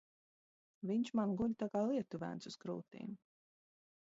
[0.91, 3.13] Viņš man guļ tā kā lietuvēns uz krūtīm.